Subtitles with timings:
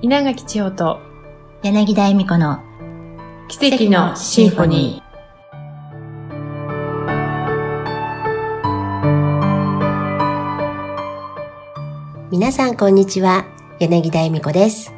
[0.00, 1.00] 稲垣千代と
[1.64, 2.62] 柳田恵美子の
[3.48, 5.02] 奇跡のシンフォニ
[12.30, 13.44] 皆さんこんにちは。
[13.80, 14.92] 柳田恵美子です。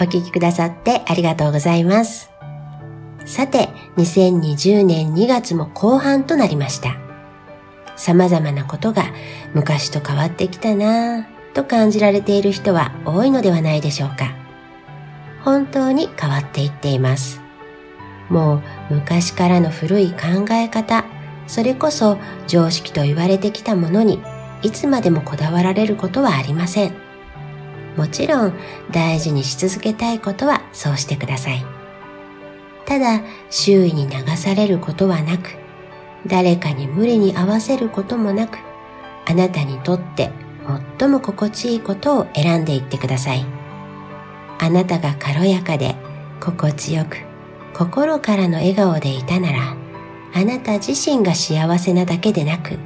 [0.00, 2.30] お聞きくださってありがとうございます。
[3.26, 3.68] さて、
[3.98, 6.96] 2020年2月も後半となりました。
[7.94, 9.04] 様々なことが
[9.52, 14.34] 昔と変わってきたなぁと感じられている人は多いのではないでしょうか。
[15.44, 17.40] 本当に変わっていっています。
[18.28, 21.04] もう昔からの古い考え方、
[21.46, 24.22] それこそ常識と言われてきたものに
[24.62, 26.92] いつまでもこだわられることはありません。
[27.96, 28.54] もちろん
[28.92, 31.64] 大事にし続けたいことはそうしてください。
[32.86, 33.20] ただ
[33.50, 35.50] 周囲に流されることはなく、
[36.26, 38.58] 誰かに無理に合わせることもなく、
[39.26, 40.30] あなたにとって
[40.98, 43.44] 最も心地いいことを選んでいってください。
[44.58, 45.96] あなたが軽やかで
[46.40, 47.16] 心地よく
[47.72, 49.76] 心からの笑顔でいたなら、
[50.34, 52.78] あなた自身が幸せなだけでなく、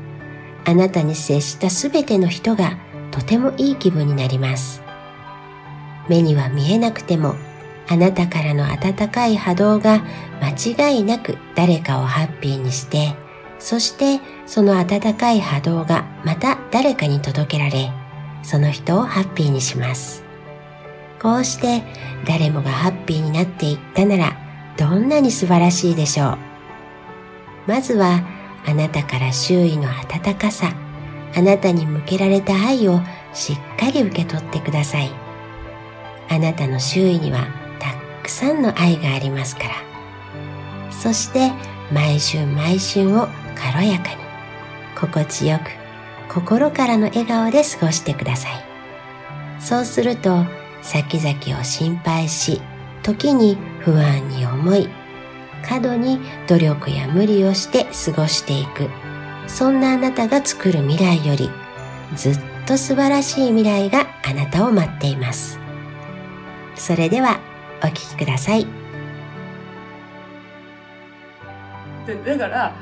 [0.65, 2.79] あなたに接したすべての人が
[3.11, 4.83] とてもいい気分になります。
[6.09, 7.35] 目には見えなくても、
[7.89, 10.05] あなたからの温かい波動が
[10.41, 13.15] 間違いなく誰かをハッピーにして、
[13.65, 17.91] そしてその温かい波動がまた誰かに届けられ、
[18.43, 20.23] その人をハッピーにします。
[21.19, 21.83] こうして
[22.27, 24.37] 誰もがハッピーになっていったなら、
[24.77, 26.39] どんなに素晴らしいでしょう。
[27.67, 28.21] まずは
[28.67, 30.71] あなたから周囲の温かさ、
[31.35, 33.01] あなたに向けられた愛を
[33.33, 35.11] しっかり受け取ってください。
[36.29, 37.47] あなたの周囲には
[37.79, 39.71] たくさんの愛がありますから。
[40.91, 41.51] そして
[41.91, 44.17] 毎週毎週を軽やかに、
[44.99, 48.53] 心地よく、心からの笑顔で過ごしてください。
[49.61, 50.45] そうすると、
[50.83, 52.61] 先々を心配し、
[53.03, 54.89] 時に不安に思い、
[55.67, 58.91] 過度に努力や無理をして過ごしていく。
[59.47, 61.51] そんなあなたが作る未来より、
[62.17, 65.59] ずっと素晴らしい未来があなたを待っています。
[66.75, 67.39] それでは、
[67.83, 68.67] お聞きください。
[72.27, 72.75] だから、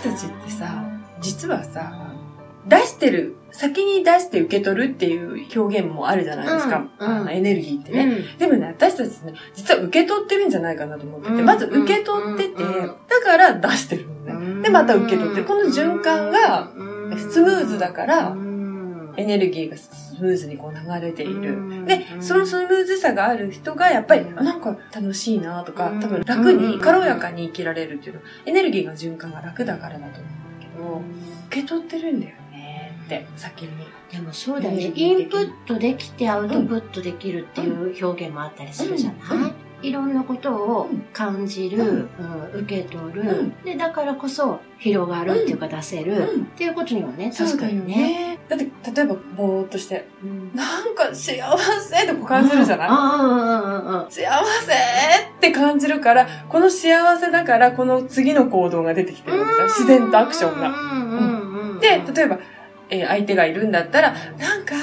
[0.00, 0.82] 私たちってさ、
[1.20, 1.92] 実はさ、
[2.66, 6.86] 出してる、先に出して受け取るっていう表現もあるじゃないですか。
[6.98, 8.24] うんエネルギーってね。
[8.38, 14.62] でもね、私たちね、実は受け取ってるんじゃないかなと思ってて、うんまず受け取ってて、うんうんだから出してるのね。
[14.62, 15.44] で、また受け取ってる。
[15.44, 16.70] この循環が
[17.18, 18.34] スムーズだから、
[19.20, 21.86] エネルギーがスムーズにこう流れている。
[21.86, 31.02] で、そのスムーズさがある人が、やっぱり、あなんか楽しいなとか、多分楽に、軽やかに生きられるっていうのは、エネルギーの循環が楽だからだと思うんだけど、
[31.48, 33.70] 受け取ってるんだよねって、先に。
[34.10, 34.92] でもそうだよね。
[34.94, 39.54] インプットできてアウトプットできるっていう表現もあったりするじゃない、うん。
[39.82, 41.88] いろんなことを感じる、うん。
[41.88, 43.64] うん受け取る、うん。
[43.64, 46.42] で、だからこそ広がるっていうか出せる、うん。
[46.42, 48.29] っていうことにはね、確かにね。
[48.56, 48.56] ね。
[48.56, 51.36] だって、例えば、ぼーっとして、うんなんか幸
[51.78, 52.86] せって感じるじゃな
[54.08, 54.12] い？
[54.12, 54.76] 幸せっ
[55.40, 59.68] て感じるから、この幸せだから、この次の行動が出てきてるわけじゃん。
[59.68, 61.80] 自然とアクションが。
[61.80, 62.38] で、例えば、
[62.90, 64.74] えー相手がいるんだったら、なんか、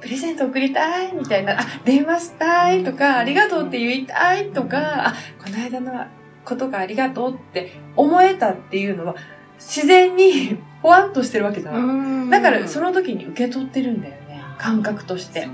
[0.00, 6.06] プレゼント送りたいみたいな、あ、電話したいとか、ありがとうって言いたいとか、あ、この間の
[6.44, 9.16] ことがありがとうって思えたっていうのは、
[9.58, 11.80] 自然に、ほわんとしてるわけじゃない。
[11.80, 11.86] う
[12.26, 14.42] んだから、その時に受け取ってるんだよね。
[14.58, 15.48] 感覚として。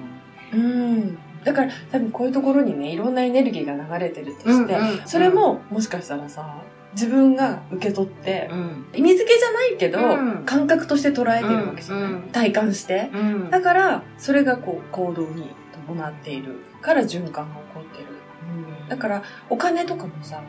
[0.53, 1.19] うん。
[1.45, 6.63] だから、多分こういうところにね、いろんなエネルギーが流れてるとして、うんうんそれも、もしかしたらさ、
[6.95, 8.87] 自分が受け取って、うん。
[8.93, 13.11] 意味付けじゃないけど、うん感覚として捉えてるわけじゃない、うんうん体感して。
[13.15, 13.51] うん。
[13.51, 15.51] だから、それがこう、行動に
[15.87, 18.20] 伴っているから循環が起こってる。
[18.91, 20.43] だから、お金とかもさ、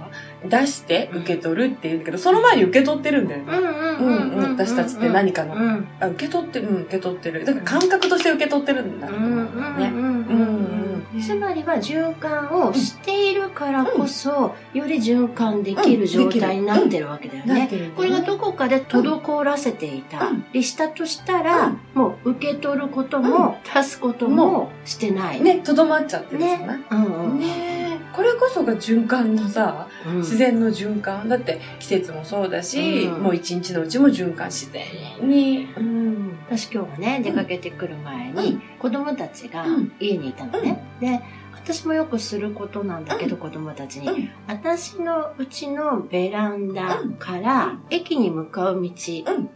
[0.43, 3.57] 出して受け取るって言うんだけど、その前に受け取ってるんだよね。
[3.57, 5.53] うんうんうんうん私たちって何かの。
[5.53, 5.87] うん。
[5.99, 7.45] あ受け取ってる、うん、受け取ってる。
[7.45, 9.07] だから感覚として受け取ってるんだ。
[9.07, 9.87] と思うんだよね。
[9.87, 10.81] うん
[11.19, 17.69] つまりは循環をしているからこそ、より循環できる状態になってるわけだよね。
[17.95, 20.27] これがどこかで滞らせていた。
[20.27, 20.45] うん。
[20.53, 25.41] りしたとしたら、もう受け取ることも、出すこともしてない。
[25.41, 27.39] ね、とどまっちゃってるじゃない、うんうん。
[27.39, 27.45] ね。
[27.47, 27.70] え
[28.13, 30.17] これこそが循環のさ、うん。
[30.17, 31.29] 自然の循環。
[31.29, 33.23] だって季節もそうだし、うん。
[33.23, 34.83] もう一日のうちも循環自然
[35.21, 35.67] に。
[35.77, 36.39] うん。
[36.47, 39.91] 私今日はね、出かけてくる前に、子供たちがうん。
[39.99, 40.83] 家にいたのね。
[40.99, 41.21] で、
[41.63, 44.29] 私もよくすることなんだけど、子供たちに、うん。
[44.47, 48.91] 私のうちのベランダから駅に向かう道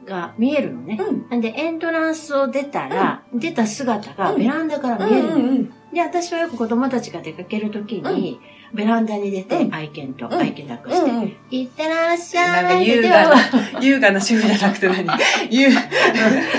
[0.05, 0.99] が見えるのね。
[1.01, 1.29] うん。
[1.29, 5.67] なんで、エントランスを出たら、出た姿がベランダから見えるの。
[5.95, 8.41] で、私はよく子供たちが出かけるときに、
[8.73, 13.35] ベランダに出て、うん愛犬と、ん愛犬抱っこして、うんうんいってらっしなんかゃいって優雅な、
[13.81, 15.07] 優雅な主婦じゃなくて何？
[15.49, 15.69] 優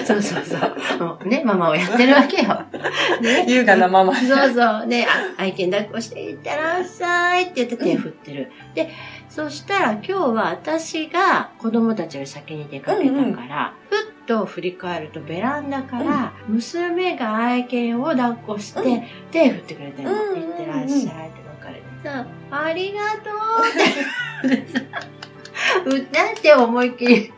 [0.06, 1.28] そうそうそう。
[1.28, 2.62] ね、ママをやってるわけよ。
[3.20, 3.44] ね。
[3.46, 4.14] 優雅なママ。
[4.16, 4.86] そうそう。
[4.88, 8.50] で、あ愛犬抱っこして、いってらっしゃいって言って手振ってる。
[8.74, 8.90] で、
[9.28, 19.02] そしたら今日は私が子供たちより先に出かけたから、ふっと振り返るとベランダから娘が愛犬を抱っこして、うん。
[19.30, 20.14] 手振ってくれてるの。
[20.14, 23.30] うんうんうんいってらっしゃいって別れてさ、ありがと
[24.44, 24.72] うって。
[24.72, 24.80] さ、
[25.86, 27.32] 歌って思いっきり、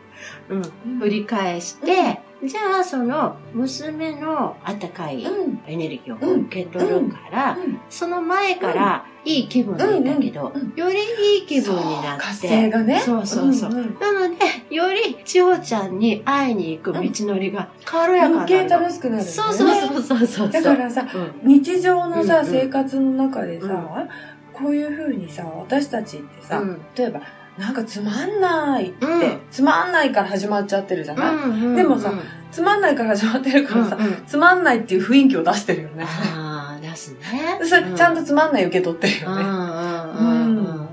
[0.49, 5.59] うん、振り返して、じゃあその娘のあったかいうん。
[5.67, 12.99] エネルギーを受け取るから、うんその前からいい気分でいたけど、うんうんよりいい気分になって、活性がね。
[12.99, 13.71] そうそうそう。
[13.71, 18.63] なので、より千穂ちゃんに会いに行く道のりが軽やかにな余。
[18.63, 19.29] 計楽しくなる、ね。
[19.29, 20.49] そうそうそうそうそう。
[20.49, 21.05] だからさ、
[21.43, 24.09] うん、日常のさ、生活の中でさ、うん
[24.53, 27.21] こういう風にさ、私たちってさ、うん例えば、
[27.59, 32.19] なんかつまんないって、うんつまんないから始まっちゃってるじゃない、うんうんでもさうん
[32.51, 36.05] つまんないから始まってるからさ、うんうんつまんないっていう雰囲気を出してるよね。
[36.07, 37.59] ああ、出すね。
[37.61, 39.43] それちゃんとつまんない受け取ってるよね。
[39.43, 40.89] うんうんうんうん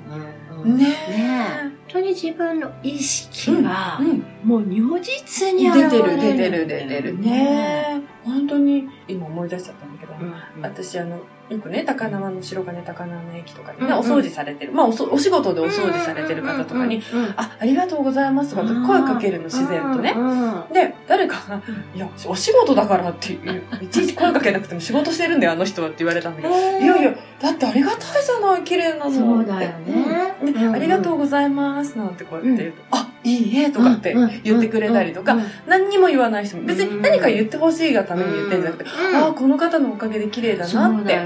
[0.54, 1.62] うんうんねねえ。
[1.62, 4.24] 本当に自分の意識がう、ん。
[4.42, 6.02] もう如実に出て。
[6.02, 7.18] る、出てる、出てる。
[7.20, 13.98] ね本当に、今思い出しちゃったんだけど、うんうん私あの、よくね、高輪の白金高輪の駅とかでね、うんうん。
[13.98, 14.72] お掃除されてる。
[14.72, 20.14] まあおそ、お仕事でお掃除されてる方とかに、、うんうんうんあ、ありがとうございますとかって声かけるの自然とね。
[20.72, 21.62] で、誰かが、
[21.94, 29.10] いや、お仕事だからっていう、いちいち声かけなくても仕事してるんだよ、あの人はって言われたんだけど、いやいや、だってありがたいじゃない、綺麗なの。
[29.10, 30.34] そうだよね。
[30.42, 34.14] うありがとうございます、なんてこうやって言うと、あ、いいえ、とかって
[34.44, 35.36] 言ってくれたりとか、
[35.66, 41.18] 何にも言わない人も、別に何か言ってほしいがために言ってんじゃなくて、ああ、この方のおかげで綺麗だなって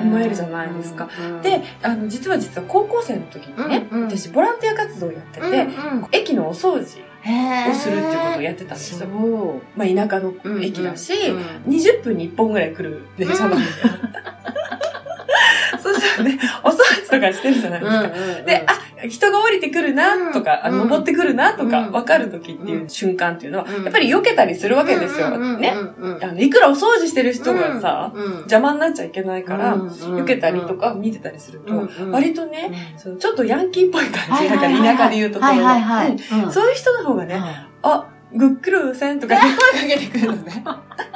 [0.00, 1.08] 思えるじゃないですか。
[1.42, 5.68] で、あの、実は実は高校生の時にね、私ボランティア活動をやってて、
[6.12, 9.08] 駅のお掃除をするっていうことをやってたんですよ。
[9.76, 11.34] まあ田舎の駅だし、う
[11.70, 11.72] ん。
[11.72, 13.62] 20分に1本ぐらい来る電車なんだよ。
[16.22, 18.42] ね、お掃除とかしてるじゃないですか。
[18.42, 20.78] で、あ、人が降りてくるなとか、あうん。
[20.78, 25.36] 登ってくるなとか、うん分かる時っていう瞬間っていうのは、うんやっぱり避けたりするわけですよ。
[25.58, 25.74] ね。
[25.98, 36.52] うんあの、いくらお掃除してる人がさ、うん邪魔になっちゃいけないから、うん避けたりとか見てたりすると、うん割とね、そのちょっとヤンキーっぽい感じ、だから田舎で言うところの、はいはいはいうん。
[36.52, 37.40] そういう人の方がね、
[37.82, 40.64] あ、ぐっくるせんとか声かけてくるのね。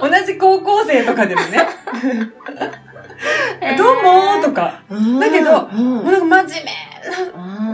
[0.00, 1.58] 同じ高校生とかでもね、
[3.78, 5.20] どうもーとか、うん。
[5.20, 5.94] だけどうん。
[5.96, 6.70] もうなんか真面目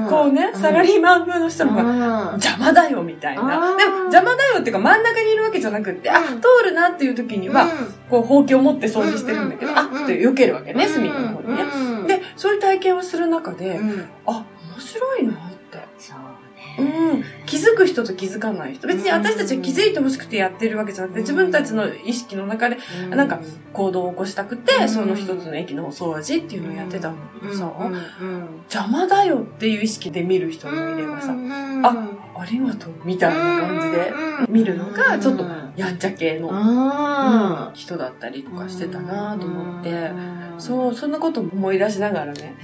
[0.03, 3.77] な、こうね、サラリーマン風の人の方が、邪魔だよみたいな。
[3.77, 6.41] でも邪魔だよっていうか真ん中にいるわけじゃなくって、あ、うん。
[6.41, 7.67] 通るなっていう時には、
[8.09, 11.65] こう、ほうきを持って掃除してるんだけど、あ、って避けるわけね、隅の方にね。
[12.09, 14.09] で、そういう体験をする中で、うん。
[14.27, 14.45] あ、面
[14.81, 15.35] 白いなっ
[15.71, 15.79] て。
[15.99, 17.13] そううね。
[17.15, 18.87] ん、気づく人と気づかない人。
[18.87, 22.76] 別に私たちは気づいてほしくてやってるわけじゃなくて、自分たちの意識の中で
[23.11, 23.41] なんか
[23.73, 24.88] 行動を起こしたくて、うん。
[24.88, 27.17] その一つの駅のお掃除っていうのをやってたん。
[27.17, 27.73] だけどさ、
[28.73, 31.35] 邪魔だよっていう意識で見る人もいればさ、
[31.82, 32.08] あ
[32.38, 34.12] ありがとうみたいな感じで
[34.49, 35.44] 見るのがちょっと
[35.76, 40.10] やんちゃ系の、うん人だったりとかしてたなと思って、
[40.58, 42.55] そう、そんなことも思い出しながらね、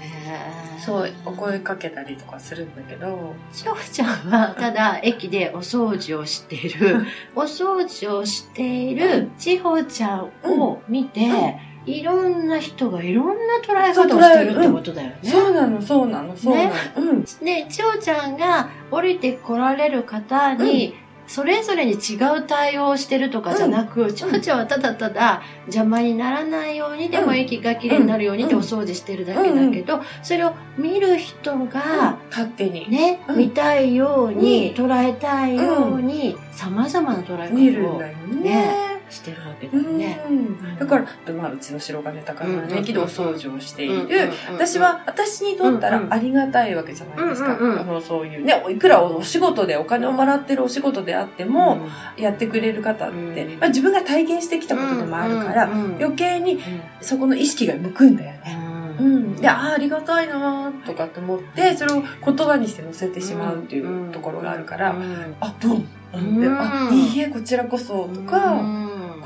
[0.84, 11.56] そう、お声かけたりとかするんだけど、しょうちゃんはただ駅でお掃除をしている、お掃除をしているちほちゃんを見て、
[11.86, 15.16] いろんな人がいろんな捉え方をしてるってことだよね。
[15.22, 16.70] そうなの、そうなの、そうなの。
[16.96, 17.22] うん。
[17.22, 20.94] で、ちほちゃんが降りて来られる方に、
[21.26, 32.90] それぞれに違う対応をしてるとかじゃなく、ちほちゃんはただただ邪魔にならないように、でも駅が綺麗になるようにってお掃除してるだけだけど、それを見る人が、勝手に。
[32.90, 38.85] ね、うん見たいように、捉えたいように、様々な捉え方を見るんだよね。
[39.08, 40.20] してるわけだうよね。
[40.28, 40.78] ん。
[40.78, 44.30] だから、まあ、うちの白金高輪の駅でお掃除をしていうんる。
[44.52, 47.56] 私は、私にとったらありがたいわけじゃないですか。
[48.04, 51.86] そういうね、いくらお仕事でお金をもらってるお仕事であっても、
[52.16, 56.58] やってくれる方って、うんまあ、自分が体験してきたことでもあるから、余計に
[57.00, 58.58] そこの意識が向くんだよね。
[58.98, 59.36] うん。
[59.36, 64.96] で、ああ、ありがたいなーとかって思って、それを言葉にして乗せてしまうっていうところがあるから、
[65.40, 65.82] あ、どう？
[66.14, 68.62] あ、いいえ、こちらこそ、とか、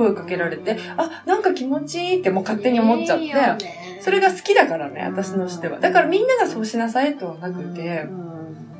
[0.00, 5.78] 声かけられて、あ、なんか気持ちいいってもう勝手に思っちゃって、それが好きだからね、私のしては。
[5.78, 8.07] だからみんながそうしなさいとはなくて、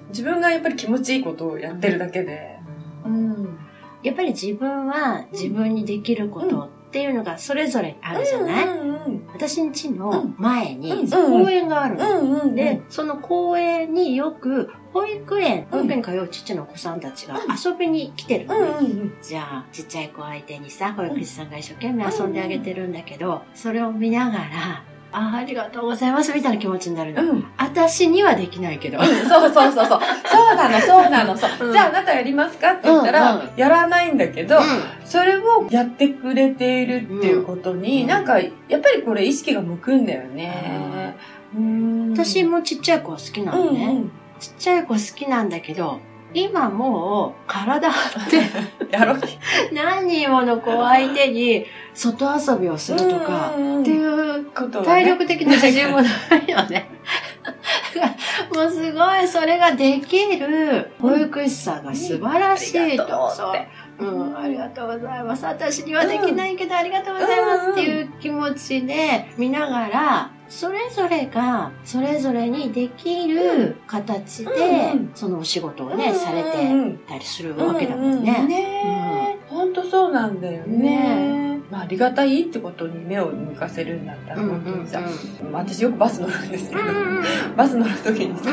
[0.09, 2.59] 自分がやっぱり気持ちいいことをやってるだけで。
[3.05, 3.59] うん。
[4.03, 8.90] やっぱり自分は自分にできることっっていうのがそれぞれあるじゃない、うんうん
[9.32, 12.20] 私ん家の前にうん公園があるの。
[12.20, 12.54] うんうん。
[12.54, 18.61] で、その公園によく保育園、うん保育園に通う父のお子さんたちが遊びに来てるのね。
[18.61, 19.12] うんうんうん。
[19.23, 27.23] じゃあ、ちっちゃい子相手にさ、保育士さんが一生懸命遊んであげてるんだけど、それを見ながら、ああ、ありがとうございますみたいな気持ちになるの。
[27.23, 27.45] うん。
[27.57, 29.02] 私にはできないけど。
[29.02, 30.00] そうそうそうそう。
[30.25, 31.67] そうなの、そうなの、そう。
[31.67, 34.61] うんじゃああなたやりますかって言ったら、うんうんやらないんだけど、う
[35.05, 38.49] それをやってくれているっていうことに、うんなんか、や
[38.79, 41.14] っぱりこれ意識が向くんだよね。
[41.55, 43.85] うんん私もちっちゃい子は好きなのね。
[43.87, 46.00] うんちっちゃい子好きなんだけど、
[46.33, 48.91] 今もう体張ってうん。
[48.91, 49.21] やろう。
[49.73, 54.45] 何人もの子相手に外遊びをするとか、うんっていう
[54.85, 56.91] 体力的な自信もないよね。
[58.55, 62.83] もうすごいそれができる保育士さんが素晴らしいと。
[62.83, 63.69] ありがとうそうって。
[64.00, 65.45] うん、ありがとうございます。
[65.45, 74.50] 私にはできないけど、ありがとうございますっていう気持ちで見ながら、それぞれが、それぞれにできる形で、
[74.95, 78.47] うんそのお仕事をね、されてうんたりするわけだもんね。
[78.47, 79.49] ねえ。
[79.49, 81.50] ほんとそうなんだよね。
[81.71, 86.83] まあ、ありがたいってことに目を向かせるんだったら、うん本当にさ、うん私よくバス乗るんですけど、
[87.57, 88.50] バス乗るときにさ、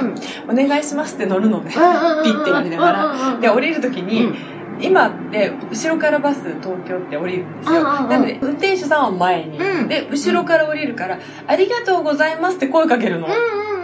[0.47, 1.71] お願いしますって乗るのね。
[1.71, 3.39] ピピッてやりながら。
[3.39, 4.35] で、降りるときに、うん
[4.79, 7.83] 今って、後ろからバス東京って降りるんですよ。
[7.83, 13.27] なので、運転手さんは前に、うんで、後ろから降りるから、ありがとうございますって声かけるの。
[13.27, 13.31] う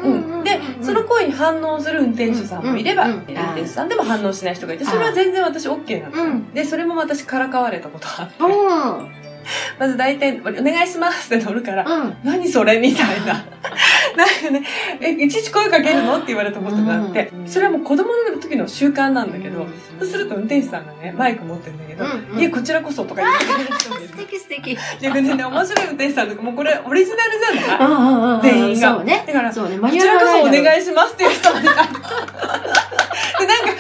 [0.10, 6.24] んで、その声に反応する運転手さんもいれば、うん運転手さんでも反応しない人がいて、それは全然私 OK なの。
[6.24, 6.54] うん。
[6.54, 9.23] で、それも私からかわれたことあって、うん。
[9.80, 12.18] まず大体、お願いしますって乗るから、うん。
[12.24, 13.34] 何それみたいな。
[14.16, 14.64] なんかね、
[15.02, 16.16] え、いちいち声かけるの？
[16.18, 24.18] って言われたことがあってう、んそれはもう子供の時の習慣なんだけどうん、そうすると運転手さんがね、マイク持ってるんだけど、うんいえ、こちらこそとか言ってくれる人がいる素。
[24.18, 24.78] 敵素敵。
[25.02, 28.38] 逆にね、面白い運転手さんとか、もうこれオリジナルじゃない？
[28.38, 29.24] ん全員がそうね。
[29.26, 29.78] だから、そうね。
[29.78, 31.70] マこちらこそお願いしますっていう人がいた。
[31.74, 33.73] で、なんか、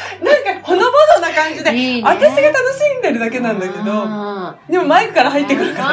[1.34, 2.10] な感じで、いいね。
[2.10, 5.90] 私が楽しんでるだけなんだけど、あでもマイクから入ってくるーから。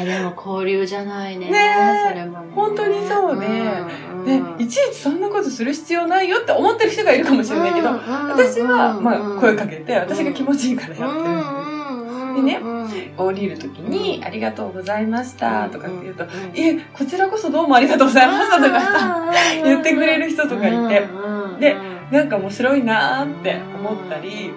[0.00, 1.50] あでも交流じゃないね。
[1.50, 1.58] ね
[2.06, 2.08] え。
[2.08, 2.52] それもね。
[2.54, 11.57] 本当にそうでうんで、いちいちそんなことする必要ないよって思ってる人がいるかもしれないけど、私は、まあ、声かけて、私が気持ちいいからやってる
[12.44, 12.60] でね
[13.16, 16.28] 降りるときに、ありがとうございましたとかって言うと、い
[16.60, 19.32] え、こちらこそどうもありがとうございましたとかさ、
[19.64, 21.06] 言ってくれる人とかいて、
[21.60, 21.76] で
[22.10, 24.52] なんか面白いなーって思ったり、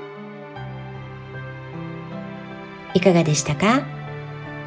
[2.94, 3.82] いかがでしたか？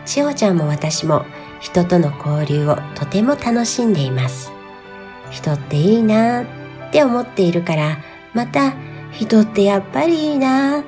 [0.06, 1.24] しおちゃんも私も
[1.60, 4.52] 人との交流をとても楽しんでいます。
[5.30, 6.46] 人っていいなっ
[6.92, 7.98] て思っているから、
[8.34, 8.74] また
[9.12, 10.84] 人ってやっぱりいいなっ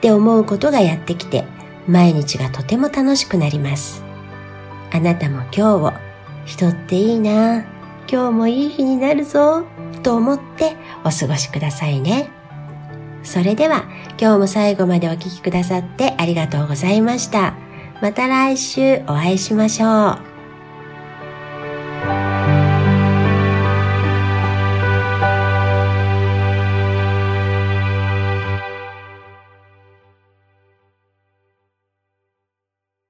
[0.00, 1.44] て思うことがやってきて、
[1.90, 4.02] 毎日がとても楽しくなります。
[4.92, 5.92] あなたも今日を
[6.46, 7.62] 人っていいな
[8.10, 9.64] 今日もいい日になるぞ
[10.02, 12.30] と思ってお過ごしくださいね。
[13.22, 13.84] それでは
[14.20, 17.54] 今日も最後までお聴きくださってありがとうございました。
[18.00, 20.29] また来週お会いしましょう。